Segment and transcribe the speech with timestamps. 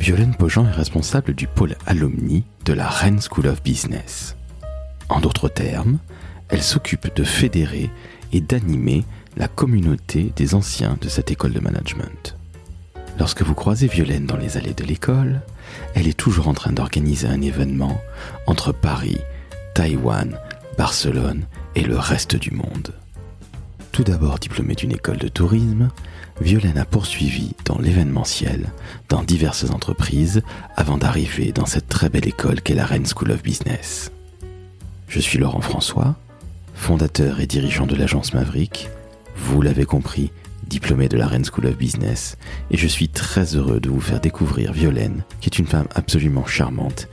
[0.00, 4.34] Violaine Pogent est responsable du pôle alumni de la Rennes School of Business.
[5.10, 5.98] En d'autres termes,
[6.48, 7.90] elle s'occupe de fédérer
[8.32, 9.04] et d'animer
[9.36, 12.34] la communauté des anciens de cette école de management.
[13.18, 15.42] Lorsque vous croisez Violaine dans les allées de l'école,
[15.94, 18.00] elle est toujours en train d'organiser un événement
[18.46, 19.18] entre Paris,
[19.74, 20.38] Taïwan,
[20.78, 21.44] Barcelone
[21.74, 22.94] et le reste du monde.
[23.92, 25.88] Tout d'abord diplômée d'une école de tourisme,
[26.40, 28.66] Violaine a poursuivi dans l'événementiel
[29.08, 30.42] dans diverses entreprises
[30.76, 34.12] avant d'arriver dans cette très belle école qu'est la Rennes School of Business.
[35.08, 36.16] Je suis Laurent François,
[36.74, 38.88] fondateur et dirigeant de l'agence Maverick.
[39.36, 40.30] Vous l'avez compris,
[40.66, 42.38] diplômé de la Rennes School of Business,
[42.70, 46.46] et je suis très heureux de vous faire découvrir Violaine, qui est une femme absolument
[46.46, 47.08] charmante,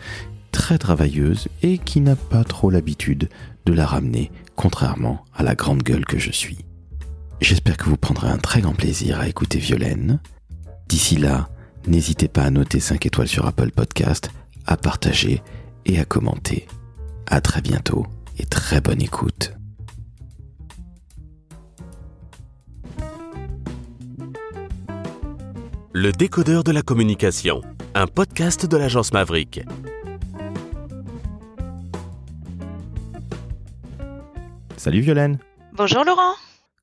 [0.51, 3.29] très travailleuse et qui n'a pas trop l'habitude
[3.65, 6.59] de la ramener, contrairement à la grande gueule que je suis.
[7.39, 10.19] J'espère que vous prendrez un très grand plaisir à écouter Violaine.
[10.87, 11.49] D'ici là,
[11.85, 14.31] n'hésitez pas à noter 5 étoiles sur Apple Podcast,
[14.65, 15.41] à partager
[15.85, 16.67] et à commenter.
[17.27, 18.05] À très bientôt
[18.39, 19.53] et très bonne écoute.
[25.93, 27.61] Le décodeur de la communication,
[27.95, 29.61] un podcast de l'agence Maverick.
[34.75, 35.39] Salut Violaine,
[35.73, 36.33] Bonjour Laurent.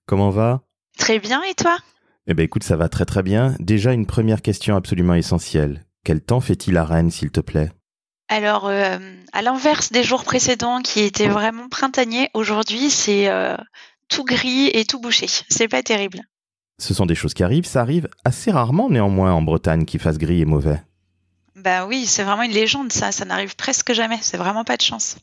[0.07, 0.63] Comment va?
[0.99, 1.77] Très bien et toi?
[2.27, 3.55] Eh ben écoute, ça va très très bien.
[3.61, 5.85] Déjà une première question absolument essentielle.
[6.05, 7.71] Quel temps fait-il à Rennes, s'il te plaît?
[8.29, 8.99] Alors, euh,
[9.33, 13.57] à l'inverse des jours précédents qui étaient vraiment printaniers, aujourd'hui c'est euh,
[14.09, 15.27] tout gris et tout bouché.
[15.49, 16.21] C'est pas terrible.
[16.79, 20.19] Ce sont des choses qui arrivent, ça arrive assez rarement néanmoins en Bretagne qu'il fasse
[20.19, 20.83] gris et mauvais.
[21.55, 23.13] Bah oui, c'est vraiment une légende ça.
[23.13, 24.19] Ça n'arrive presque jamais.
[24.23, 25.17] C'est vraiment pas de chance.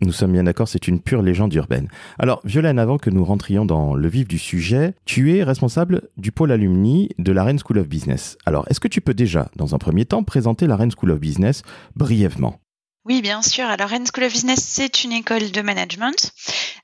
[0.00, 1.88] Nous sommes bien d'accord, c'est une pure légende urbaine.
[2.20, 6.30] Alors, Violaine, avant que nous rentrions dans le vif du sujet, tu es responsable du
[6.30, 8.38] pôle alumni de la Rennes School of Business.
[8.46, 11.18] Alors, est-ce que tu peux déjà, dans un premier temps, présenter la Rennes School of
[11.18, 11.62] Business
[11.96, 12.60] brièvement?
[13.06, 13.64] Oui, bien sûr.
[13.64, 16.30] Alors, Rennes School of Business, c'est une école de management,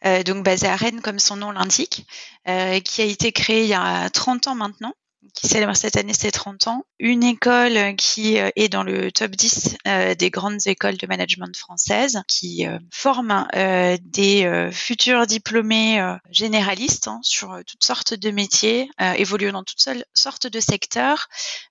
[0.05, 2.07] euh, donc basée à Rennes, comme son nom l'indique,
[2.49, 4.93] euh, qui a été créée il y a 30 ans maintenant
[5.35, 6.85] qui célèbre cette année ses 30 ans.
[6.99, 11.57] Une école qui euh, est dans le top 10 euh, des grandes écoles de management
[11.57, 18.15] françaises, qui euh, forme euh, des euh, futurs diplômés euh, généralistes hein, sur toutes sortes
[18.15, 21.29] de métiers, euh, évoluant dans toutes sortes de secteurs.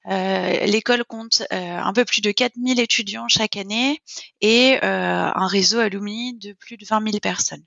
[0.09, 4.01] Euh, L'école compte euh, un peu plus de 4000 étudiants chaque année
[4.41, 7.63] et euh, un réseau alumni de plus de 20 000 personnes.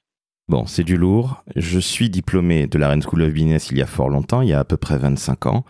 [0.49, 1.43] Bon, c'est du lourd.
[1.57, 4.49] Je suis diplômé de la Rennes School of Business il y a fort longtemps, il
[4.49, 5.65] y a à peu près 25 ans.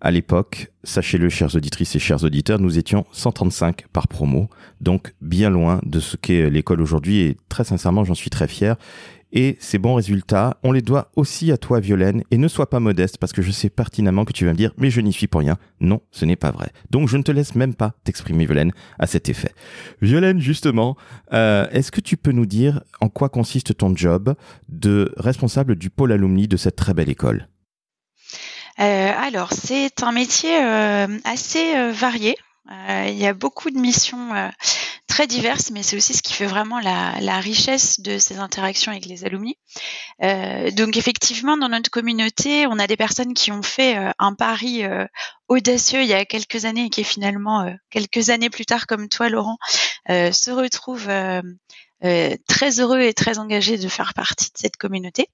[0.00, 4.48] À l'époque, sachez-le, chères auditrices et chers auditeurs, nous étions 135 par promo,
[4.80, 8.76] donc bien loin de ce qu'est l'école aujourd'hui, et très sincèrement, j'en suis très fier.
[9.32, 12.80] Et ces bons résultats, on les doit aussi à toi, Violaine, et ne sois pas
[12.80, 15.26] modeste, parce que je sais pertinemment que tu vas me dire, mais je n'y suis
[15.26, 15.56] pour rien.
[15.80, 16.70] Non, ce n'est pas vrai.
[16.90, 19.52] Donc je ne te laisse même pas t'exprimer, Violaine, à cet effet.
[20.02, 20.96] Violaine, justement,
[21.32, 24.34] euh, est-ce que tu peux nous dire en quoi consiste ton job
[24.68, 27.48] de responsable du pôle alumni de cette très belle école?
[28.80, 32.36] Euh, alors, c'est un métier euh, assez varié.
[32.70, 34.48] Euh, il y a beaucoup de missions euh,
[35.08, 39.06] très diverses, mais c'est aussi ce qui fait vraiment la, richesse de ces interactions avec
[39.06, 39.58] les alumni.
[40.22, 44.84] Euh, donc, effectivement, dans notre communauté, on a des personnes qui ont fait un pari
[45.48, 49.28] audacieux il y a quelques années et qui finalement, quelques années plus tard, comme toi,
[49.28, 49.58] Laurent,
[50.08, 51.10] se retrouvent
[52.00, 55.28] très heureux et très engagés de faire partie de cette communauté.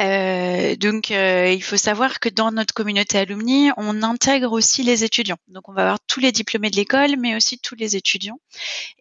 [0.00, 5.04] Euh, donc, euh, il faut savoir que dans notre communauté alumni, on intègre aussi les
[5.04, 5.38] étudiants.
[5.48, 8.38] Donc, on va avoir tous les diplômés de l'école, mais aussi tous les étudiants.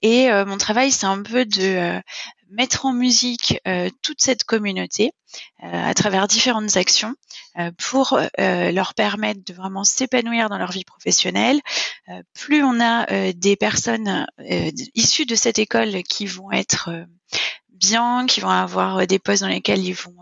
[0.01, 2.01] Et euh, mon travail, c'est un peu de
[2.49, 3.59] mettre en musique
[4.03, 5.11] toute cette communauté
[5.59, 7.15] à travers différentes actions
[7.79, 11.59] pour leur permettre de vraiment s'épanouir dans leur vie professionnelle.
[12.35, 14.27] Plus on a des personnes
[14.93, 16.91] issues de cette école qui vont être
[17.71, 20.13] bien, qui vont avoir des postes dans lesquels ils vont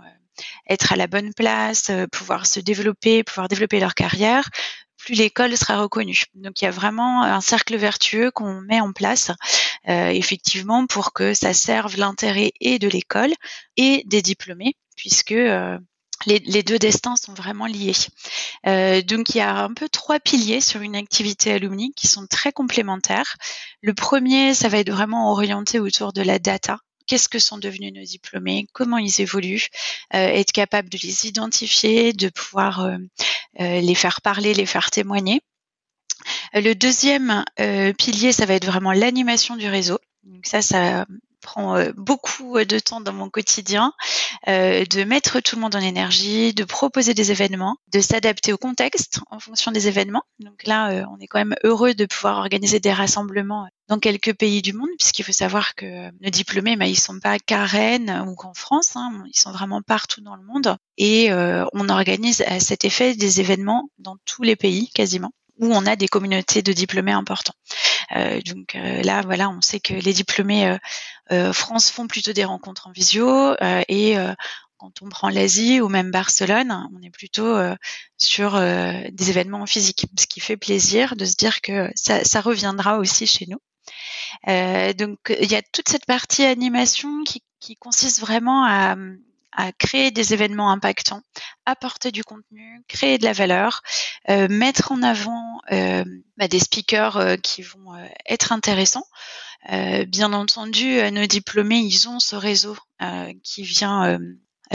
[0.70, 4.50] être à la bonne place, euh, pouvoir se développer, pouvoir développer leur carrière,
[4.98, 6.24] plus l'école sera reconnue.
[6.36, 9.32] Donc il y a vraiment un cercle vertueux qu'on met en place
[9.90, 13.34] euh, effectivement pour que ça serve l'intérêt et de l'école
[13.78, 15.78] et des diplômés, puisque euh,
[16.28, 17.96] les, deux destins sont vraiment liés.
[18.68, 22.28] Euh, donc il y a un peu trois piliers sur une activité alumni qui sont
[22.28, 23.38] très complémentaires.
[23.82, 26.78] Le premier, ça va être vraiment orienté autour de la data.
[27.12, 29.68] Qu'est-ce que sont devenus nos diplômés Comment ils évoluent
[30.14, 32.96] euh, Être capable de les identifier, de pouvoir euh,
[33.60, 35.42] euh, les faire parler, les faire témoigner.
[36.54, 37.44] Le deuxième
[37.98, 40.00] pilier, ça va être vraiment l'animation du réseau.
[40.24, 41.06] Donc ça, ça
[41.42, 43.94] prend euh, beaucoup de temps dans mon quotidien,
[44.48, 48.58] euh, de mettre tout le monde en énergie, de proposer des événements, de s'adapter au
[48.58, 50.24] contexte en fonction des événements.
[50.40, 54.34] Donc là, euh, on est quand même heureux de pouvoir organiser des rassemblements dans quelques
[54.34, 58.26] pays du monde, puisqu'il faut savoir que nos diplômés, bah, ils sont pas qu'à Rennes
[58.28, 60.78] ou qu'en France, hein, ils sont vraiment partout dans le monde.
[60.98, 61.30] Et
[61.74, 65.96] on organise à cet effet des événements dans tous les pays quasiment où on a
[65.96, 67.54] des communautés de diplômés importants.
[68.16, 70.78] Euh, donc euh, là, voilà, on sait que les diplômés
[71.32, 73.56] euh, France font plutôt des rencontres en visio
[73.88, 74.16] et
[74.78, 77.56] quand on prend l'Asie ou même Barcelone, on est plutôt
[78.18, 82.42] sur des événements en physique, ce qui fait plaisir de se dire que ça, ça
[82.42, 83.60] reviendra aussi chez nous.
[84.96, 88.96] donc il y a toute cette partie animation qui, qui consiste vraiment à,
[89.52, 91.22] à créer des événements impactants,
[91.66, 93.82] apporter du contenu, créer de la valeur,
[94.30, 96.04] euh, mettre en avant euh,
[96.38, 97.94] bah, des speakers euh, qui vont
[98.26, 99.08] être intéressants.
[100.08, 102.78] bien entendu, nos diplômés, ils ont ce réseau
[103.44, 104.20] qui vient euh,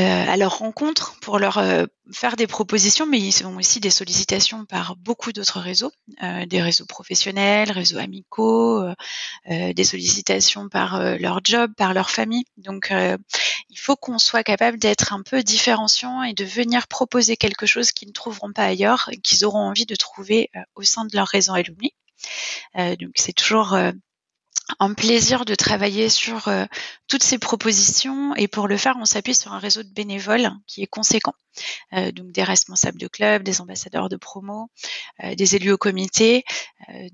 [0.04, 4.66] à leur rencontre pour leur euh, faire des propositions, mais ils ont aussi des sollicitations
[4.66, 5.90] par beaucoup d'autres réseaux,
[6.22, 8.84] euh, des réseaux professionnels, réseaux amicaux,
[9.48, 12.44] des sollicitations par leur job, par leur famille.
[12.56, 17.66] Donc, il faut qu'on soit capable d'être un peu différenciant et de venir proposer quelque
[17.66, 21.28] chose qu'ils ne trouveront pas ailleurs qu'ils auront envie de trouver au sein de leur
[21.28, 21.92] réseau alumni.
[22.74, 23.76] donc, c'est toujours
[24.78, 26.64] un plaisir de travailler sur euh,
[27.08, 30.82] toutes ces propositions et pour le faire, on s'appuie sur un réseau de bénévoles qui
[30.82, 31.34] est conséquent.
[31.94, 34.68] Euh, donc des responsables de clubs, des ambassadeurs de promo,
[35.24, 36.44] euh, des élus au comité.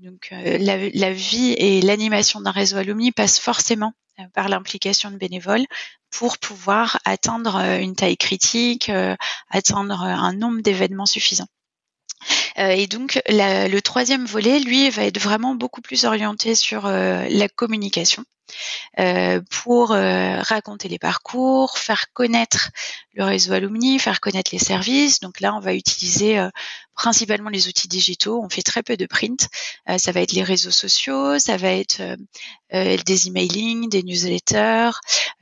[0.01, 3.93] donc la, la, vie et l'animation d'un réseau alumni passe forcément
[4.33, 5.65] par l'implication de bénévoles
[6.11, 8.91] pour pouvoir atteindre une taille critique,
[9.49, 11.47] atteindre un nombre d'événements suffisants.
[12.59, 17.25] Euh, et donc le troisième volet, lui, va être vraiment beaucoup plus orienté sur euh,
[17.29, 18.23] la communication.
[18.99, 22.69] Euh, pour raconter les parcours, faire connaître
[23.13, 25.21] le réseau alumni, faire connaître les services.
[25.21, 26.39] Donc là, on va utiliser
[26.93, 28.43] principalement les outils digitaux.
[28.43, 29.47] On fait très peu de print.
[29.97, 32.01] ça va être les réseaux sociaux, ça va être
[32.71, 34.91] des emailing, des newsletters,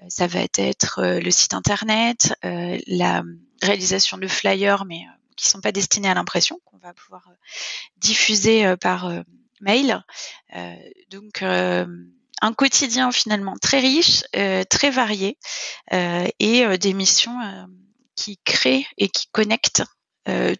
[0.07, 3.23] ça va être le site internet, la
[3.61, 5.05] réalisation de flyers, mais
[5.41, 7.35] qui sont pas destinés à l'impression, qu'on va pouvoir euh,
[7.97, 9.21] diffuser euh, par euh,
[9.59, 10.03] mail.
[11.09, 14.23] donc un quotidien finalement très riche,
[14.71, 15.37] très varié
[15.91, 17.37] et des missions
[18.15, 19.83] qui créent et qui connectent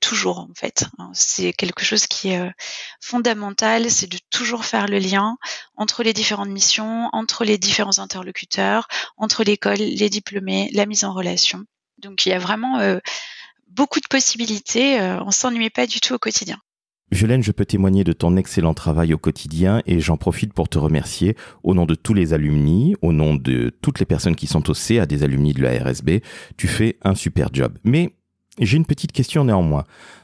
[0.01, 0.85] toujours en fait.
[1.13, 2.51] C'est quelque chose qui est
[2.99, 5.35] fondamental, c'est de toujours faire le lien
[5.75, 8.87] entre les différentes missions, entre les différents interlocuteurs,
[9.17, 11.65] entre l'école, les diplômés, la mise en relation.
[11.97, 12.77] Donc il y a vraiment
[13.75, 14.99] beaucoup de possibilités.
[14.99, 16.57] Euh, on s'ennuyait pas du tout au quotidien.
[17.11, 20.77] Jolène, je peux témoigner de ton excellent travail au quotidien et j'en profite pour te
[20.77, 24.69] remercier au nom de tous les alumni, au nom de toutes les personnes qui sont
[24.69, 26.21] au CA des alumni de la RSB.
[26.55, 27.77] Tu fais un super job.
[27.83, 28.15] Mais
[28.59, 29.83] j'ai une petite question néanmoins.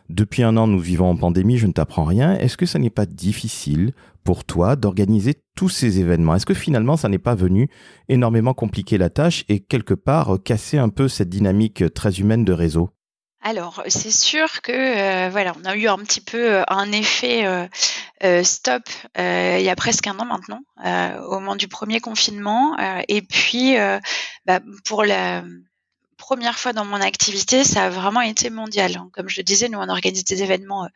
[0.10, 2.38] Depuis un an, nous vivons en pandémie, je ne t'apprends rien.
[2.38, 3.92] Est-ce que ça n'est pas difficile
[4.24, 6.36] pour toi d'organiser tous ces événements?
[6.36, 7.70] Est-ce que finalement, ça n'est pas venu
[8.08, 12.54] énormément compliquer la tâche et quelque part casser un peu cette dynamique très humaine de
[12.54, 12.92] réseau?
[13.42, 17.46] Alors, c'est sûr que euh, voilà, on a eu un petit peu euh, un effet
[18.24, 18.84] euh, stop
[19.18, 20.62] il y a presque un an maintenant,
[21.28, 22.76] au moment du premier confinement.
[23.08, 23.76] et puis,
[24.46, 25.44] bah, pour la
[26.18, 29.00] première fois dans mon activité, ça a vraiment été mondial.
[29.14, 30.90] Comme je disais, nous on organise des événements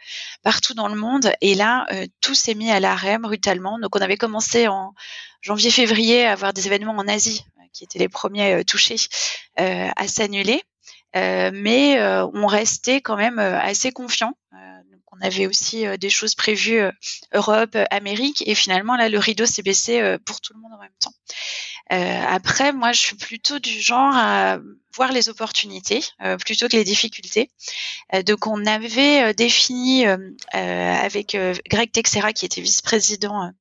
[0.44, 1.88] partout dans le monde, et là,
[2.22, 3.80] tout s'est mis à l'arrêt brutalement.
[3.80, 4.94] Donc, on avait commencé en
[5.42, 8.98] janvier-février à avoir des événements en Asie qui étaient les premiers touchés
[9.58, 10.64] à s'annuler.
[11.16, 14.34] Euh, mais euh, on restait quand même euh, assez confiant.
[15.14, 16.82] on avait aussi des choses prévues
[17.34, 20.98] Europe, Amérique, et finalement là le rideau s'est baissé pour tout le monde en même
[21.00, 21.14] temps.
[22.30, 24.58] après, moi, je suis plutôt du genre à
[24.96, 26.02] voir les opportunités
[26.46, 27.52] plutôt que les difficultés.
[28.26, 30.06] donc, on avait défini
[30.54, 31.38] avec
[31.70, 33.52] Greg Texera, qui était vice-président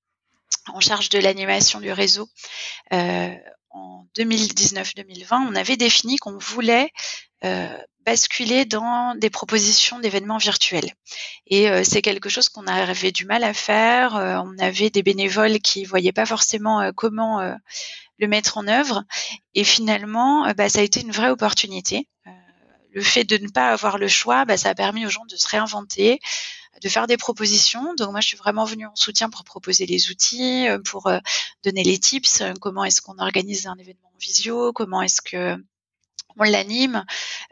[0.72, 2.28] en charge de l'animation du réseau,
[4.16, 6.90] 2019-2020, on avait défini qu'on voulait
[7.44, 7.68] euh,
[8.04, 10.90] basculer dans des propositions d'événements virtuels.
[11.46, 14.16] Et euh, c'est quelque chose qu'on avait du mal à faire.
[14.16, 17.40] Euh, on avait des bénévoles qui voyaient pas forcément comment
[18.18, 19.04] le mettre en œuvre.
[19.54, 22.08] Et finalement, bah, ça a été une vraie opportunité.
[22.92, 25.36] le fait de ne pas avoir le choix, bah, ça a permis aux gens de
[25.36, 26.20] se réinventer,
[26.80, 27.94] de faire des propositions.
[27.94, 31.18] Donc moi, je suis vraiment venue en soutien pour proposer les outils, euh, pour euh,
[31.64, 32.40] donner les tips.
[32.40, 35.56] Euh, comment est-ce qu'on organise un événement en visio Comment est-ce que
[36.36, 37.04] on l'anime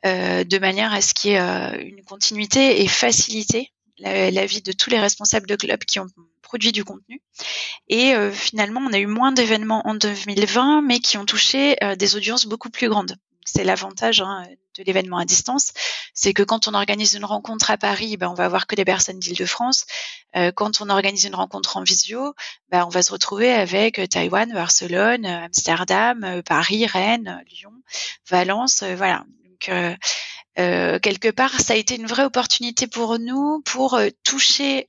[0.04, 4.88] de manière à ce qu'il y ait une continuité et faciliter la, vie de tous
[4.88, 6.06] les responsables de club qui ont
[6.42, 7.20] produit du contenu.
[7.88, 12.46] Et finalement, on a eu moins d'événements en 2020, mais qui ont touché des audiences
[12.46, 13.16] beaucoup plus grandes
[13.52, 15.72] c'est l'avantage hein, de l'événement à distance,
[16.14, 18.84] c'est que quand on organise une rencontre à Paris, ben, on va avoir que des
[18.84, 19.86] personnes d'Île-de-France.
[20.36, 22.34] Euh, quand on organise une rencontre en visio,
[22.68, 27.72] ben, on va se retrouver avec Taïwan, Barcelone, Amsterdam, Paris, Rennes, Lyon,
[28.28, 29.24] Valence, euh, voilà.
[29.44, 29.70] Donc,
[30.58, 34.88] euh, quelque part, ça a été une vraie opportunité pour nous pour toucher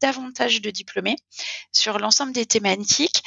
[0.00, 1.16] davantage de diplômés
[1.70, 3.22] sur l'ensemble des thématiques.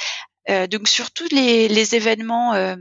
[0.48, 2.76] donc sur tous les événements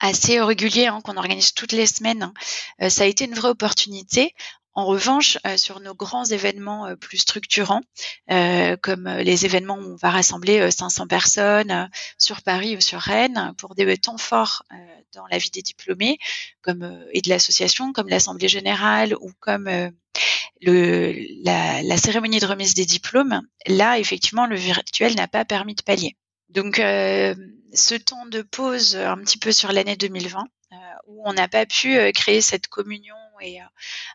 [0.00, 2.22] assez régulier hein, qu'on organise toutes les semaines.
[2.22, 2.34] Hein.
[2.82, 4.34] Euh, ça a été une vraie opportunité.
[4.74, 7.80] En revanche, euh, sur nos grands événements euh, plus structurants,
[8.28, 13.74] comme les événements où on va rassembler 500 personnes sur Paris ou sur Rennes, pour
[13.74, 14.62] des temps forts
[15.14, 16.18] dans la vie des diplômés,
[16.60, 19.68] comme et de l'association, comme l'assemblée générale ou comme
[20.60, 25.74] le, la, la, cérémonie de remise des diplômes, là, effectivement, le virtuel n'a pas permis
[25.74, 26.16] de pallier.
[26.48, 27.34] Donc, euh,
[27.74, 30.76] ce temps de pause un petit peu sur l'année 2020, euh,
[31.06, 33.58] où on n'a pas pu euh, créer cette communion et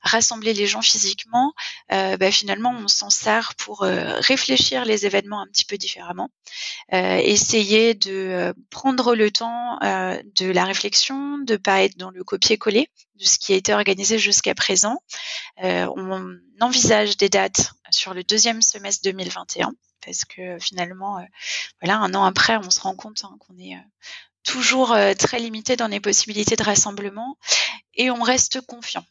[0.01, 1.53] rassembler les gens physiquement,
[1.89, 6.29] bah, finalement, on s'en sert pour réfléchir les événements un petit peu différemment,
[6.91, 13.23] essayer de prendre le temps de la réflexion, de pas être dans le copier-coller de
[13.23, 15.01] ce qui a été organisé jusqu'à présent.
[15.61, 19.73] on envisage des dates sur le deuxième semestre 2021
[20.05, 21.23] parce que finalement, euh,
[21.81, 23.89] voilà, un an après, on se rend compte hein, qu'on est euh,
[24.43, 27.37] toujours euh, très limité dans les possibilités de rassemblement
[27.95, 29.05] et on reste confiant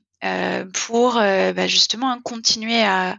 [0.73, 3.19] pour bah, justement continuer à,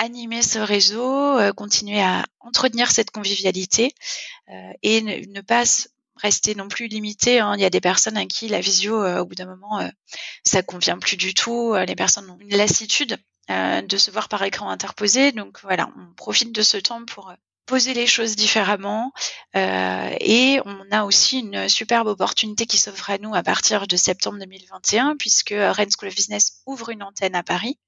[0.00, 3.94] animer ce réseau, continuer à entretenir cette convivialité
[4.82, 5.62] et ne, pas
[6.16, 7.38] rester non plus limité.
[7.38, 7.54] Hein.
[7.54, 9.88] Il y a des personnes à qui la visio, au bout d'un moment,
[10.44, 11.74] ça convient plus du tout.
[11.74, 15.32] les personnes ont une lassitude euh, de se voir par écran interposé.
[15.32, 17.34] Donc voilà, on profite de ce temps pour euh,
[17.66, 19.12] poser les choses différemment
[19.56, 23.96] euh, et on a aussi une superbe opportunité qui s'offre à nous à partir de
[23.96, 27.78] septembre 2021 puisque Rennes School of Business ouvre une antenne à Paris,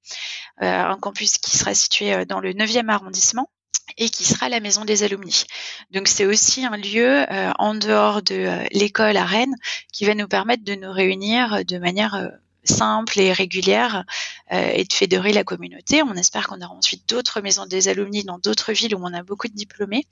[0.59, 3.49] un campus qui sera situé dans le 9e arrondissement
[3.97, 5.43] et qui sera la maison des alumni.
[5.91, 7.25] Donc c'est aussi un lieu
[7.59, 9.55] en dehors de l'école à Rennes
[9.91, 12.29] qui va nous permettre de nous réunir de manière
[12.63, 14.05] simple et régulière
[14.51, 16.03] euh, et de fédérer la communauté.
[16.03, 19.23] On espère qu'on aura ensuite d'autres maisons des alumni dans d'autres villes où on a
[19.23, 20.05] beaucoup de diplômés.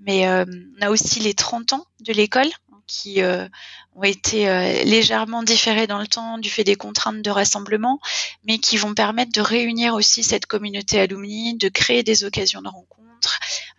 [0.00, 0.44] Mais euh,
[0.78, 2.48] on a aussi les 30 ans de l'école
[2.86, 3.48] qui euh,
[3.94, 8.00] ont été légèrement différés dans le temps du fait des contraintes de rassemblement,
[8.44, 12.68] mais qui vont permettre de réunir aussi cette communauté alumni, de créer des occasions de
[12.68, 13.02] rencontres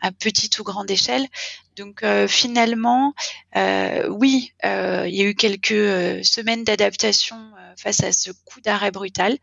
[0.01, 1.25] à petite ou grande échelle.
[1.75, 3.13] Donc finalement,
[3.55, 7.38] oui, il y a eu quelques semaines d'adaptation
[7.77, 9.38] face à ce coup d'arrêt brutal.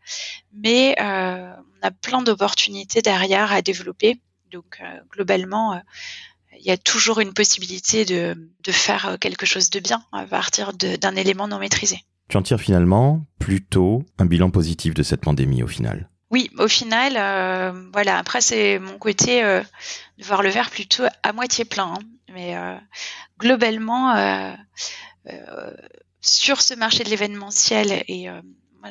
[0.53, 4.19] Mais euh, on a plein d'opportunités derrière à développer.
[4.51, 5.79] Donc euh, globalement, euh,
[6.59, 8.35] il y a toujours une possibilité de,
[8.71, 11.99] faire quelque chose de bien à partir d'un élément non maîtrisé.
[12.27, 16.09] Tu en tires finalement plutôt un bilan positif de cette pandémie au final.
[16.31, 17.13] Oui, au final,
[17.93, 18.17] voilà.
[18.17, 21.93] Après, c'est mon côté de voir le verre plutôt à moitié plein.
[21.93, 21.99] Hein.
[22.29, 22.55] Mais
[23.37, 24.15] globalement,
[26.21, 28.41] sur ce marché de l'événementiel et euh,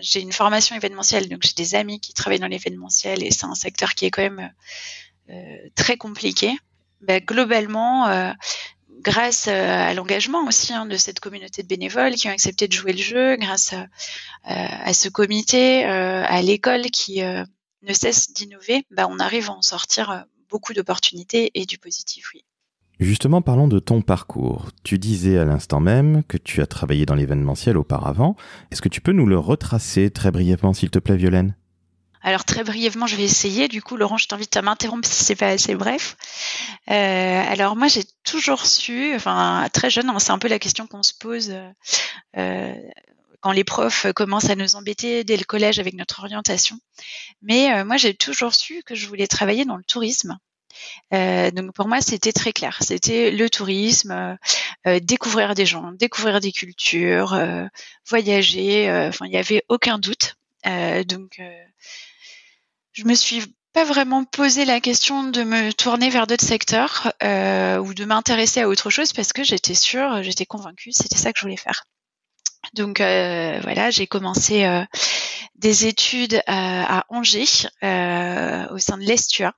[0.01, 3.55] j'ai une formation événementielle, donc j'ai des amis qui travaillent dans l'événementiel et c'est un
[3.55, 4.53] secteur qui est quand même
[5.31, 6.53] euh, très compliqué.
[7.01, 8.33] Ben, globalement, euh,
[9.01, 12.93] grâce à l'engagement aussi hein, de cette communauté de bénévoles qui ont accepté de jouer
[12.93, 13.87] le jeu, grâce à,
[14.45, 20.25] à ce comité, à l'école qui ne cesse d'innover, ben, on arrive à en sortir
[20.49, 22.45] beaucoup d'opportunités et du positif, oui.
[23.01, 24.69] Justement, parlons de ton parcours.
[24.85, 28.37] Tu disais à l'instant même que tu as travaillé dans l'événementiel auparavant.
[28.71, 31.57] Est-ce que tu peux nous le retracer très brièvement, s'il te plaît, Violaine?
[32.23, 33.69] Alors très brièvement, je vais essayer.
[33.69, 36.17] Du coup, Laurent, je t'invite à m'interrompre si c'est pas assez bref.
[36.91, 40.87] Euh, alors moi, j'ai toujours su, enfin très jeune, hein, c'est un peu la question
[40.87, 41.53] qu'on se pose
[42.37, 42.75] euh,
[43.41, 46.79] quand les profs commencent à nous embêter dès le collège avec notre orientation.
[47.43, 50.39] Mais euh, moi, j'ai toujours su que je voulais travailler dans le tourisme.
[51.13, 52.79] Euh, donc pour moi, c'était très clair.
[52.83, 54.37] C'était le tourisme, euh,
[54.87, 57.39] euh, découvrir des gens, découvrir des cultures,
[58.09, 58.91] voyager.
[59.09, 60.37] Enfin, il n'y avait aucun doute.
[61.07, 61.41] donc,
[62.93, 63.43] je me suis
[63.73, 68.69] pas vraiment posé la question de me tourner vers d'autres secteurs ou de m'intéresser à
[68.69, 71.85] autre chose parce que j'étais sûre, j'étais convaincue, c'était ça que je voulais faire.
[72.75, 74.67] Donc voilà, j'ai commencé
[75.55, 79.55] des études à Angers au sein de l'Estua,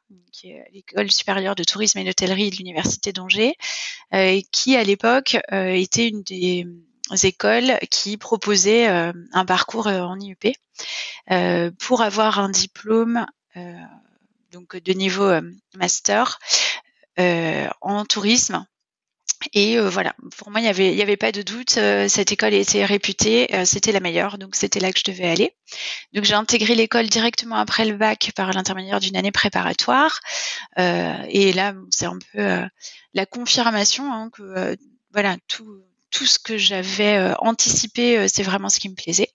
[0.73, 3.55] l'école supérieure de tourisme et d'hôtellerie de l'université d'Angers,
[4.15, 6.67] euh, qui à l'époque euh, était une des
[7.17, 10.57] écoles qui proposait euh, un parcours en IUP
[11.79, 13.27] pour avoir un diplôme
[14.51, 15.31] donc de niveau
[15.77, 16.39] master
[17.19, 18.67] en tourisme.
[19.55, 21.71] Et voilà, pour moi, il n'y avait, y avait pas de doute.
[21.71, 25.55] cette école était réputée, c'était la meilleure, donc c'était là que je devais aller.
[26.13, 30.21] Donc j'ai intégré l'école directement après le bac par l'intermédiaire d'une année préparatoire.
[30.77, 32.63] et là, c'est un peu
[33.15, 34.77] la confirmation hein, que
[35.13, 39.31] voilà tout tout ce que j'avais euh, anticipé, euh, c'est vraiment ce qui me plaisait.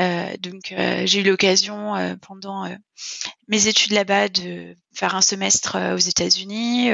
[0.00, 2.68] Euh, donc j'ai eu l'occasion pendant
[3.46, 6.90] mes études là-bas de faire un semestre aux États-Unis,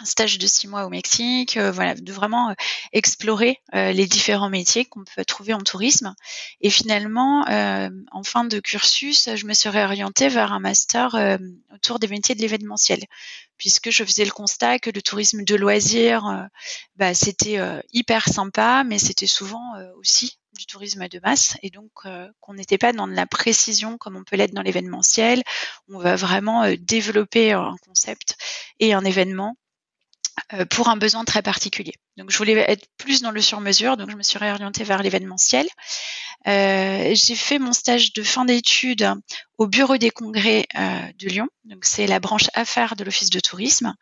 [0.00, 2.54] un stage de six mois au Mexique, euh, voilà, de vraiment euh,
[2.92, 6.14] explorer euh, les différents métiers qu'on peut trouver en tourisme.
[6.60, 7.44] Et finalement,
[8.12, 11.38] en fin de cursus, je me serais orientée vers un master
[11.72, 13.04] autour des métiers de l'événementiel,
[13.56, 16.48] puisque je faisais le constat que le tourisme de loisirs,
[16.96, 17.58] bah, c'était
[17.92, 21.90] hyper sympa, mais c'était souvent aussi du tourisme de masse et donc
[22.40, 25.42] qu'on n'était pas dans de la précision comme on peut l'être dans l'événementiel.
[25.88, 28.36] On va vraiment développer un concept
[28.80, 29.56] et un événement
[30.70, 31.94] pour un besoin très particulier.
[32.18, 35.66] Donc, je voulais être plus dans le sur-mesure, donc je me suis réorientée vers l'événementiel.
[36.48, 39.08] Euh, j'ai fait mon stage de fin d'études
[39.56, 41.48] au Bureau des congrès euh, de Lyon.
[41.64, 43.94] Donc, c'est la branche affaires de l'Office de tourisme.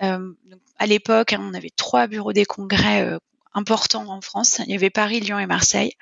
[0.00, 3.18] donc, à l'époque, hein, on avait trois bureaux des congrès
[3.52, 4.60] importants en France.
[4.64, 5.92] Il y avait Paris, Lyon et Marseille.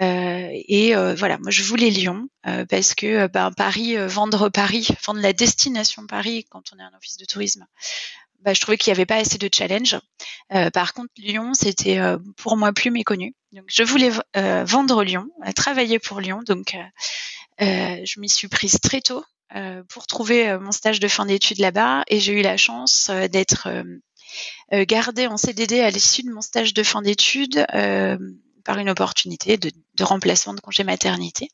[0.00, 2.28] et voilà, moi je voulais Lyon
[2.68, 7.18] parce que ben, Paris, vendre Paris, vendre la destination Paris quand on est un office
[7.18, 7.66] de tourisme,
[8.40, 9.98] bah, je trouvais qu'il n'y avait pas assez de challenge.
[10.52, 13.34] Euh, par contre, Lyon, c'était euh, pour moi plus méconnu.
[13.52, 16.42] Donc, je voulais euh, vendre Lyon, travailler pour Lyon.
[16.46, 16.76] Donc,
[17.58, 19.24] je m'y suis prise très tôt
[19.88, 22.04] pour trouver mon stage de fin d'études là-bas.
[22.08, 23.68] Et j'ai eu la chance d'être
[24.72, 27.66] gardée en CDD à l'issue de mon stage de fin d'études
[28.64, 31.48] par une opportunité de, de, remplacement de congé maternité.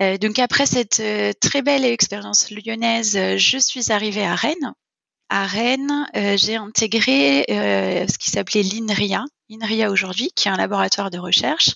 [0.00, 1.02] donc après cette
[1.40, 4.74] très belle expérience lyonnaise, je suis arrivée à Rennes
[5.28, 10.56] à Rennes, euh, j'ai intégré euh, ce qui s'appelait l'INRIA, INRIA aujourd'hui, qui est un
[10.56, 11.70] laboratoire de recherche,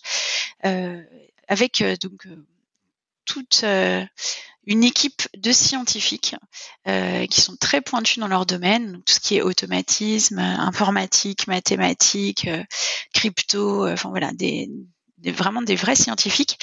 [0.64, 1.02] euh,
[1.48, 2.26] avec donc
[3.24, 3.64] toute
[4.64, 6.34] une équipe de scientifiques
[6.84, 12.48] qui sont très pointus dans leur domaine, donc tout ce qui est automatisme, informatique, mathématiques,
[13.12, 14.70] crypto, enfin voilà, des,
[15.24, 16.58] vraiment des vrais scientifiques.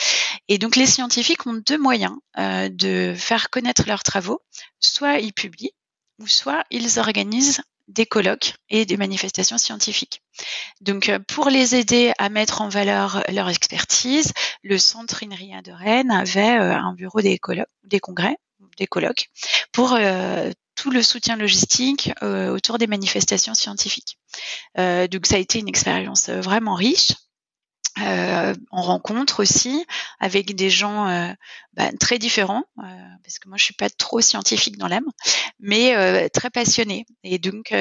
[0.48, 4.42] Et donc les scientifiques ont deux moyens de faire connaître leurs travaux.
[4.80, 5.74] Soit ils publient,
[6.20, 10.22] ou soit ils organisent des colloques et des manifestations scientifiques.
[10.82, 14.32] Donc, euh, pour les aider à mettre en valeur leur expertise,
[14.64, 18.38] le Centre INRIA de Rennes avait euh, un bureau des, colloques, des congrès,
[18.78, 19.30] des colloques,
[19.72, 24.18] pour euh, tout le soutien logistique autour des manifestations scientifiques.
[24.78, 27.12] donc, ça a été une expérience vraiment riche.
[27.98, 29.86] Euh, on rencontre aussi
[30.20, 31.34] avec des gens euh,
[31.74, 32.84] bah, très différents, euh,
[33.24, 35.10] parce que moi je suis pas trop scientifique dans l'âme,
[35.60, 37.06] mais très passionnée.
[37.24, 37.74] Et donc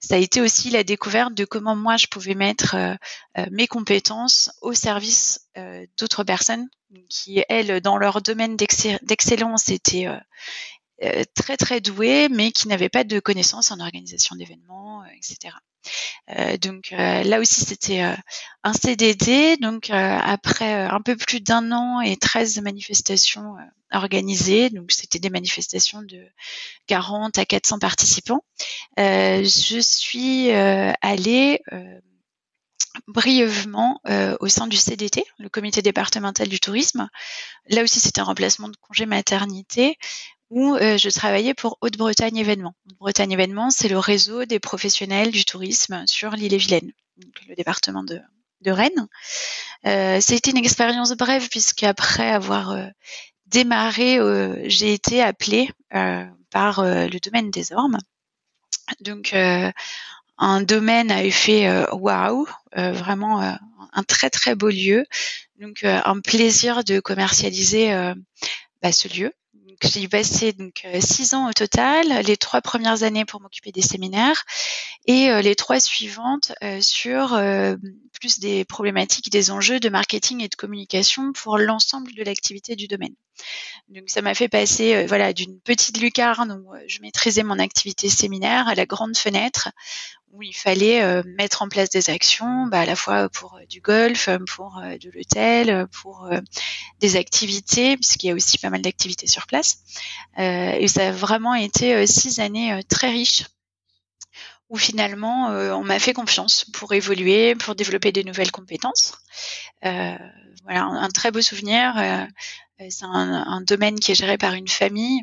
[0.00, 2.76] ça a été aussi la découverte de comment moi je pouvais mettre
[3.50, 5.48] mes compétences au service
[5.98, 6.68] d'autres personnes
[7.08, 10.08] qui elles dans leur domaine d'excellence étaient
[11.34, 15.54] très très douées, mais qui n'avaient pas de connaissances en organisation d'événements, etc.
[16.36, 18.14] Euh, donc euh, là aussi c'était euh,
[18.62, 19.56] un CDD.
[19.58, 23.56] Donc après un peu plus d'un an et 13 manifestations
[23.92, 26.22] organisées, donc c'était des manifestations de
[26.86, 28.44] 40 à 400 participants,
[28.96, 31.60] je suis allée
[33.06, 34.00] brièvement
[34.40, 37.08] au sein du CDT, le comité départemental du tourisme.
[37.68, 39.96] Là aussi, c'était un remplacement de congé maternité
[40.50, 42.74] où euh, je travaillais pour Haute-Bretagne Événements.
[42.90, 46.92] Haute-Bretagne Événements, c'est le réseau des professionnels du tourisme sur l'île et Vilaine,
[47.48, 48.20] le département de,
[48.66, 49.08] Rennes.
[49.86, 52.86] Euh, C'était une expérience brève puisqu'après avoir euh,
[53.46, 55.70] démarré, euh, j'ai été appelée
[56.50, 57.98] par le domaine des ormes.
[59.00, 63.40] Donc un domaine a fait waouh, vraiment
[63.92, 65.04] un très très beau lieu.
[65.60, 67.92] Donc un plaisir de commercialiser
[68.82, 69.32] bah, ce lieu
[69.82, 73.82] j'ai passé donc euh, six ans au total, les trois premières années pour m'occuper des
[73.82, 74.44] séminaires
[75.06, 77.40] et euh, les trois suivantes euh, sur
[78.20, 82.88] plus des problématiques, des enjeux de marketing et de communication pour l'ensemble de l'activité du
[82.88, 83.14] domaine.
[83.88, 88.66] Donc ça m'a fait passer voilà d'une petite lucarne où je maîtrisais mon activité séminaire
[88.66, 89.70] à la grande fenêtre
[90.32, 93.64] où il fallait euh, mettre en place des actions, bah, à la fois pour euh,
[93.66, 96.30] du golf, euh, pour de l'hôtel, pour
[97.00, 99.78] des activités, puisqu'il y a aussi pas mal d'activités sur place.
[100.36, 103.44] et ça a vraiment été six années très riches
[104.68, 109.18] où finalement on m'a fait confiance pour évoluer, pour développer des nouvelles compétences.
[109.82, 111.94] voilà, un, très beau souvenir.
[112.78, 115.22] C'est un, un, domaine qui est géré par une famille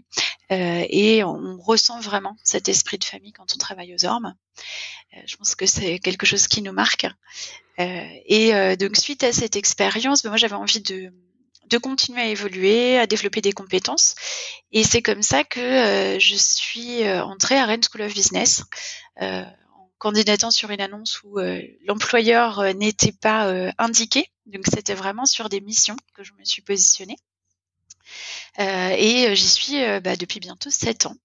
[0.49, 4.35] et on ressent vraiment cet esprit de famille quand on travaille aux ormes.
[5.25, 7.07] je pense que c'est quelque chose qui nous marque.
[7.77, 11.11] et donc suite à cette expérience, ben, moi j'avais envie de
[11.69, 14.15] de continuer à évoluer, à développer des compétences.
[14.71, 18.63] Et c'est comme ça que euh, je suis euh, entrée à Rennes School of Business
[19.21, 21.39] euh, en candidatant sur une annonce où
[21.85, 24.29] l'employeur n'était pas indiqué.
[24.45, 27.17] Donc c'était vraiment sur des missions que je me suis positionnée.
[28.57, 31.15] Et j'y suis bah, depuis bientôt sept ans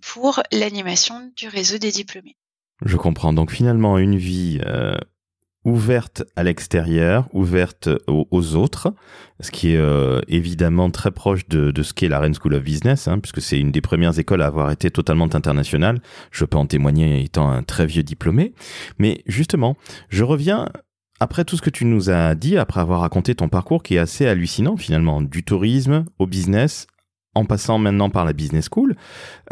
[0.00, 2.36] pour l'animation du réseau des diplômés.
[2.84, 3.32] Je comprends.
[3.32, 4.60] Donc finalement, une vie
[5.68, 8.94] ouverte à l'extérieur, ouverte aux, autres,
[9.40, 12.62] ce qui est euh, évidemment très proche de, de ce qu'est la Rennes School of
[12.62, 16.00] Business, hein, puisque c'est une des premières écoles à avoir été totalement internationale.
[16.30, 18.54] Je peux en témoigner étant un très vieux diplômé.
[18.98, 19.76] Mais justement,
[20.08, 20.68] je reviens
[21.20, 23.98] après tout ce que tu nous as dit, après avoir raconté ton parcours qui est
[23.98, 26.86] assez hallucinant finalement, du tourisme au business
[27.34, 28.96] en passant maintenant par la business school,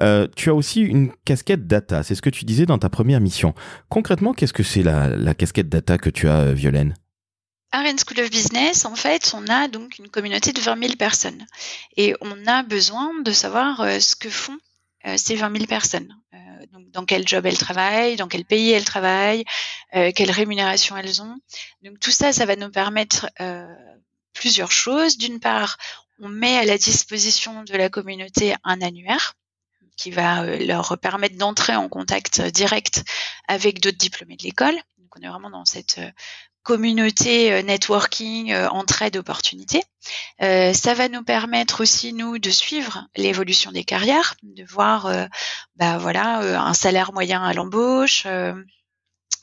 [0.01, 2.03] euh, tu as aussi une casquette data.
[2.03, 3.55] C'est ce que tu disais dans ta première mission.
[3.89, 6.95] Concrètement, qu'est-ce que c'est la, casquette data que tu as, euh, Violaine?
[7.73, 11.47] Rennes School of Business, en fait, on a donc une communauté de 20 000 personnes.
[11.97, 14.59] Et on a besoin de savoir euh, ce que font
[15.17, 16.09] ces 20 000 personnes.
[16.73, 19.45] donc dans quel job elles travaillent, dans quel pays elles travaillent,
[19.93, 21.37] quelle rémunération elles ont.
[21.83, 23.29] Donc tout ça, ça va nous permettre
[24.33, 25.17] plusieurs choses.
[25.19, 25.77] D'une part,
[26.19, 29.35] on met à la disposition de la communauté un annuaire
[29.97, 33.05] qui va euh, leur permettre d'entrer en contact direct
[33.49, 34.75] avec d'autres diplômés de l'école.
[34.99, 36.11] Donc on est vraiment dans cette euh,
[36.67, 39.83] communauté euh, networking, entraide, opportunité.
[40.41, 45.29] ça va nous permettre aussi nous de suivre l'évolution des carrières, de voir,
[45.77, 48.27] bah voilà, un salaire moyen à l'embauche,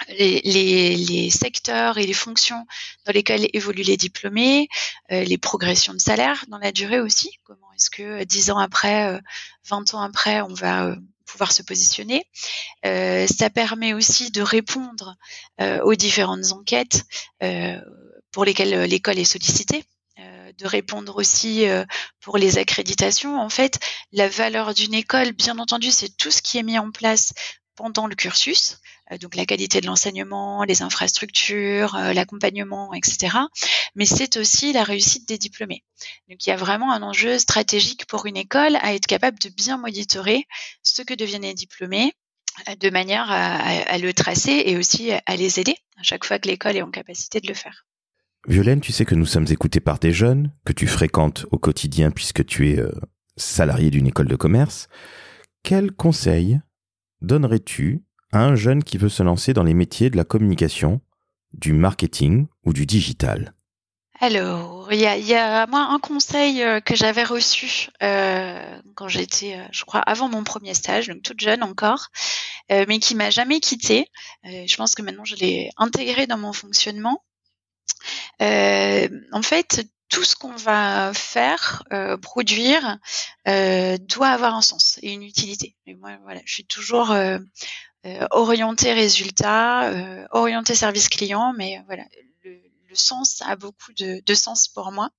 [0.09, 2.65] les, secteurs et les fonctions
[3.05, 4.67] dans lesquelles évoluent les diplômés,
[5.11, 7.31] euh, les progressions de salaire dans la durée aussi.
[7.43, 9.19] Comment est-ce que euh, dix ans après,
[9.65, 12.25] 20 euh, ans après, on va pouvoir se positionner.
[12.83, 15.15] ça permet aussi de répondre
[15.59, 17.03] aux différentes enquêtes
[18.31, 19.83] pour lesquelles l'école est sollicitée
[20.17, 21.65] de répondre aussi
[22.19, 23.39] pour les accréditations.
[23.39, 23.79] En fait,
[24.11, 27.33] la valeur d'une école, bien entendu, c'est tout ce qui est mis en place
[27.75, 28.82] pendant le cursus, euh,
[29.17, 33.37] donc la qualité de l'enseignement, les infrastructures, euh, l'accompagnement, etc.
[33.95, 35.83] Mais c'est aussi la réussite des diplômés.
[36.29, 39.49] Donc il y a vraiment un enjeu stratégique pour une école à être capable de
[39.49, 40.45] bien monitorer
[40.81, 42.13] ce que deviennent les diplômés
[42.69, 46.47] euh, de manière à, le tracer et aussi à les aider à chaque fois que
[46.47, 47.85] l'école est en capacité de le faire.
[48.47, 52.11] Violaine, tu sais que nous sommes écoutés par des jeunes que tu fréquentes au quotidien
[52.11, 52.79] puisque tu es
[53.37, 54.89] salarié d'une école de commerce.
[55.63, 56.59] Quels conseils
[57.21, 61.01] donnerais-tu un jeune qui veut se lancer dans les métiers de la communication,
[61.53, 63.53] du marketing ou du digital
[64.19, 69.65] alors, il y a, moi un conseil euh, que j'avais reçu euh, quand j'étais, euh,
[69.73, 72.07] je crois, avant mon premier stage, donc toute jeune encore,
[72.69, 74.07] mais qui m'a jamais quitté.
[74.45, 77.21] je pense que maintenant je l'ai intégré dans mon fonctionnement.
[78.39, 81.83] en fait, tout ce qu'on va faire,
[82.21, 82.97] produire,
[83.45, 85.75] doit avoir un sens et une utilité.
[85.85, 87.13] Et moi, voilà, je suis toujours
[88.31, 89.91] orientée résultat,
[90.31, 92.03] orientée service client, mais voilà,
[92.43, 92.59] le,
[92.95, 95.09] sens a beaucoup de sens pour moi.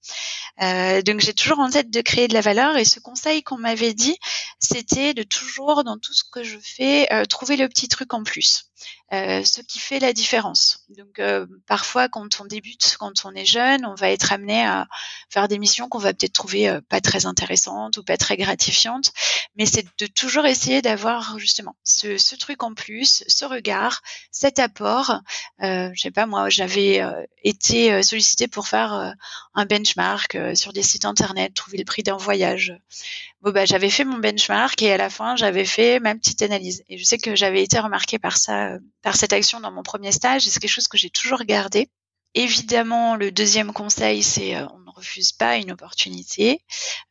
[0.61, 3.95] donc j'ai toujours en tête de créer de la valeur et ce conseil qu'on m'avait
[3.95, 4.17] dit,
[4.61, 8.71] c'était de toujours dans tout ce que je fais trouver le petit truc en plus.
[9.15, 10.85] Euh, ce qui fait la différence.
[10.89, 14.89] Donc euh, parfois quand on débute, quand on est jeune, on va être amené à
[15.31, 19.13] faire des missions qu'on va peut-être trouver euh, pas très intéressantes ou pas très gratifiantes,
[19.57, 25.21] mais c'est de toujours essayer d'avoir justement ce, truc en plus, ce regard, cet apport.
[25.61, 27.01] je sais pas moi, j'avais
[27.45, 29.15] été sollicitée pour faire
[29.55, 32.75] un benchmark sur des sites internet, trouver le prix d'un voyage.
[33.45, 36.83] Bon bah j'avais fait mon benchmark et à la fin j'avais fait ma petite analyse
[36.89, 40.13] et je sais que j'avais été remarquée par ça par cette action dans mon premier
[40.13, 41.91] stage c'est quelque chose que j'ai toujours gardé.
[42.33, 46.65] Évidemment, le deuxième conseil, c'est euh, on ne refuse pas une opportunité.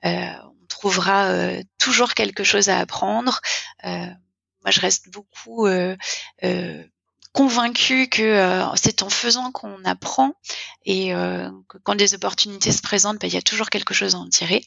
[0.03, 3.39] Euh, on trouvera euh, toujours quelque chose à apprendre.
[3.83, 5.67] moi, je reste beaucoup
[7.33, 10.35] convaincue que c'est en faisant qu'on apprend
[10.85, 14.19] et que quand des opportunités se présentent, bah, il y a toujours quelque chose à
[14.19, 14.63] en tirer.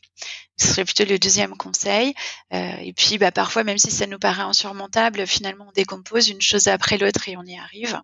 [0.59, 2.15] Ce serait plutôt le deuxième conseil.
[2.51, 6.67] et puis, bah, parfois, même si ça nous paraît insurmontable, finalement, on décompose une chose
[6.69, 8.01] après l'autre et on y arrive.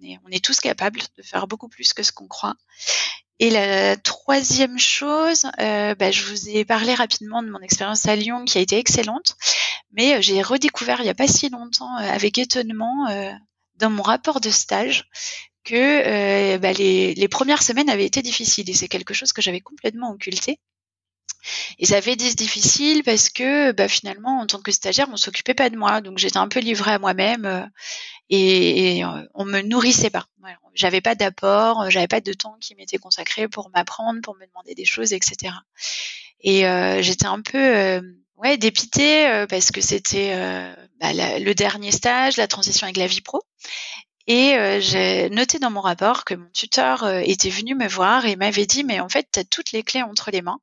[0.00, 2.56] On est, on est tous capables de faire beaucoup plus que ce qu'on croit.
[3.40, 8.14] Et la troisième chose, euh, bah, je vous ai parlé rapidement de mon expérience à
[8.14, 9.36] Lyon qui a été excellente,
[9.92, 13.32] mais j'ai redécouvert il n'y a pas si longtemps euh, avec étonnement euh,
[13.84, 15.04] dans mon rapport de stage
[15.62, 19.60] que euh, bah, les, premières semaines avaient été difficiles et c'est quelque chose que j'avais
[19.60, 20.58] complètement occulté.
[21.78, 25.54] Et ça fait des difficile parce que bah, finalement, en tant que stagiaire, on s'occupait
[25.54, 27.66] pas de moi, donc j'étais un peu livrée à moi-même euh,
[28.30, 30.26] et, et euh, on me nourrissait pas.
[30.74, 34.74] J'avais pas d'apport, j'avais pas de temps qui m'était consacré pour m'apprendre, pour me demander
[34.74, 35.52] des choses, etc.
[36.40, 38.00] Et euh, j'étais un peu
[38.38, 40.36] euh, ouais dépitée parce que c'était
[41.00, 43.42] bah, le dernier stage, la transition avec la vie pro.
[44.26, 48.24] Et euh, j'ai noté dans mon rapport que mon tuteur euh, était venu me voir
[48.24, 50.60] et m'avait dit mais en fait tu as toutes les clés entre les mains.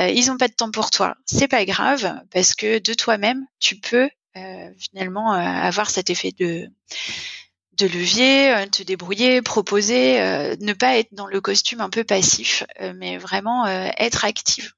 [0.00, 1.14] Euh, ils n'ont pas de temps pour toi.
[1.24, 4.08] C'est pas grave parce que de toi-même tu peux
[4.78, 6.68] finalement avoir cet effet de
[7.78, 12.04] de levier, euh, te débrouiller, proposer, euh, ne pas être dans le costume un peu
[12.04, 14.72] passif, euh, mais vraiment être active.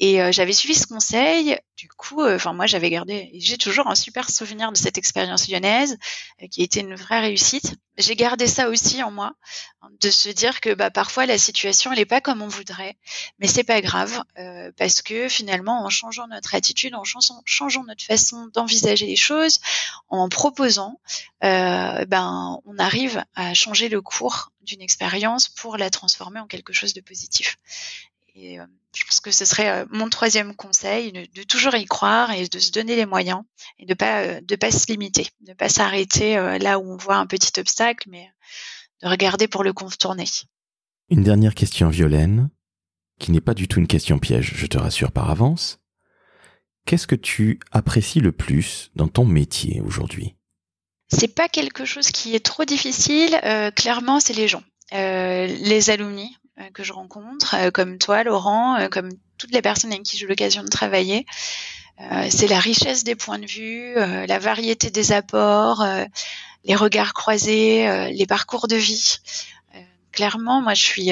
[0.00, 1.58] Et j'avais suivi ce conseil.
[1.82, 5.98] Du coup, enfin moi j'avais gardé, j'ai toujours un super souvenir de cette expérience lyonnaise
[6.52, 7.74] qui a été une vraie réussite.
[7.98, 9.32] J'ai gardé ça aussi en moi,
[10.00, 12.96] de se dire que bah, parfois la situation elle est pas comme on voudrait,
[13.40, 14.22] mais c'est pas grave
[14.76, 19.58] parce que finalement en changeant notre attitude, en changeant, notre façon d'envisager les choses,
[20.08, 21.00] en proposant,
[21.40, 26.94] ben on arrive à changer le cours d'une expérience pour la transformer en quelque chose
[26.94, 27.56] de positif.
[28.36, 32.30] Et euh, je pense que ce serait euh, mon troisième conseil, de, toujours y croire
[32.32, 33.42] et de se donner les moyens
[33.78, 37.16] et de pas euh, de pas se limiter, de pas s'arrêter là où on voit
[37.16, 38.28] un petit obstacle, mais
[39.02, 40.26] de regarder pour le contourner.
[41.10, 42.50] Une dernière question, Violaine,
[43.18, 45.80] qui n'est pas du tout une question piège, je te rassure par avance.
[46.86, 50.34] Qu'est-ce que tu apprécies le plus dans ton métier aujourd'hui?
[51.08, 53.38] C'est pas quelque chose qui est trop difficile.
[53.44, 54.62] Euh, clairement, c'est les gens,
[54.94, 56.41] euh, les alumni euh,
[56.74, 60.68] que je rencontre, comme toi, Laurent, comme toutes les personnes avec qui j'ai l'occasion de
[60.68, 61.26] travailler.
[62.30, 65.84] c'est la richesse des points de vue, la variété des apports,
[66.64, 69.18] les regards croisés, les parcours de vie.
[70.12, 71.10] clairement, moi, je suis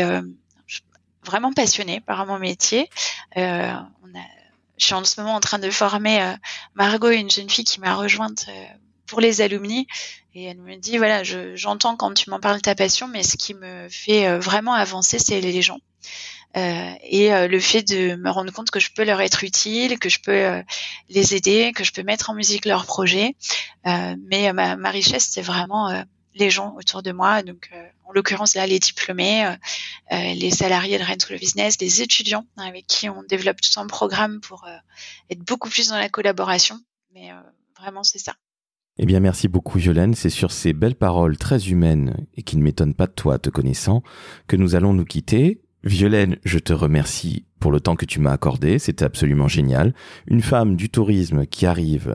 [1.24, 2.88] vraiment passionnée par mon métier.
[3.36, 3.74] Je
[4.78, 6.34] suis en ce moment en train de former
[6.74, 8.46] Margot, une jeune fille qui m'a rejointe
[9.10, 9.86] pour les alumni.
[10.34, 13.52] Et elle me dit, voilà, j'entends quand tu m'en parles ta passion, mais ce qui
[13.52, 15.80] me fait euh, vraiment avancer, c'est les gens.
[16.56, 19.98] Euh, et euh, le fait de me rendre compte que je peux leur être utile,
[19.98, 20.62] que je peux
[21.08, 23.34] les aider, que je peux mettre en musique leurs projets.
[23.84, 27.42] mais ma, ma richesse, c'est vraiment les gens autour de moi.
[27.42, 27.70] Donc,
[28.04, 29.52] en l'occurrence, là, les diplômés,
[30.10, 34.40] les salariés de Rennes of Business, les étudiants avec qui on développe tout un programme
[34.40, 34.68] pour
[35.28, 36.78] être beaucoup plus dans la collaboration.
[37.14, 37.30] Mais
[37.76, 38.34] vraiment, c'est ça.
[39.02, 40.14] Eh bien, merci beaucoup, Violaine.
[40.14, 43.48] C'est sur ces belles paroles très humaines et qui ne m'étonnent pas de toi, te
[43.48, 44.02] connaissant,
[44.46, 45.62] que nous allons nous quitter.
[45.84, 48.78] Violaine, je te remercie pour le temps que tu m'as accordé.
[48.78, 49.94] C'était absolument génial.
[50.26, 52.14] Une femme du tourisme qui arrive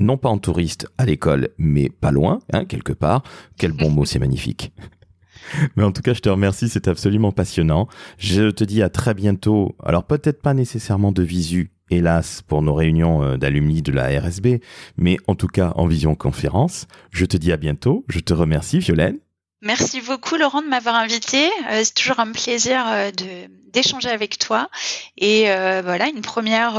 [0.00, 3.22] non pas en touriste à l'école, mais pas loin, hein, quelque part.
[3.56, 4.72] Quel bon mot, c'est magnifique.
[5.76, 7.86] Mais en tout cas, je te remercie, c'est absolument passionnant.
[8.18, 9.76] Je te dis à très bientôt.
[9.84, 14.60] Alors peut-être pas nécessairement de visu, hélas, pour nos réunions euh, d'alumni de la RSB,
[14.96, 16.86] mais en tout cas en vision conférence.
[17.10, 18.04] Je te dis à bientôt.
[18.08, 19.18] Je te remercie, Violaine.
[19.62, 21.46] Merci beaucoup, Laurent, de m'avoir invité.
[21.70, 24.68] Euh, c'est toujours un plaisir euh, de d'échanger avec toi.
[25.16, 26.76] Et voilà, une première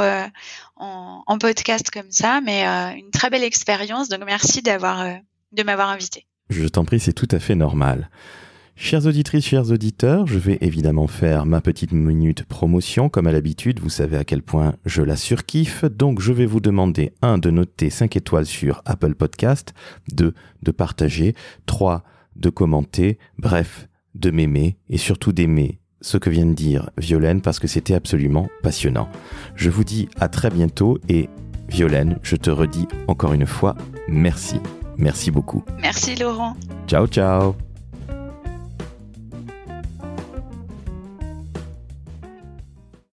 [0.78, 2.64] en, en, podcast comme ça, mais
[2.98, 4.08] une très belle expérience.
[4.08, 5.06] Donc merci d'avoir
[5.52, 6.26] de m'avoir invité.
[6.50, 8.10] Je t'en prie, c'est tout à fait normal.
[8.78, 13.08] Chères auditrices, chers auditeurs, je vais évidemment faire ma petite minute promotion.
[13.08, 15.86] Comme à l'habitude, vous savez à quel point je la surkiffe.
[15.86, 19.74] Donc, je vais vous demander, un, de noter 5 étoiles sur Apple Podcast,
[20.14, 21.36] 2, de partager,
[21.68, 22.04] 3,
[22.36, 27.60] de commenter, bref, de m'aimer et surtout d'aimer ce que vient de dire Violaine parce
[27.60, 29.10] que c'était absolument passionnant.
[29.56, 31.30] Je vous dis à très bientôt et
[31.70, 33.76] Violaine, je te redis encore une fois
[34.08, 34.58] merci.
[34.98, 35.64] Merci beaucoup.
[35.82, 36.56] Merci Laurent.
[36.88, 37.56] Ciao ciao.